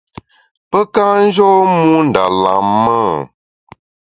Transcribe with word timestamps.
Pe 0.69 0.79
ka 0.93 1.05
njô 1.25 1.51
mû 1.79 1.83
nda 2.07 2.23
lam-e? 2.41 2.99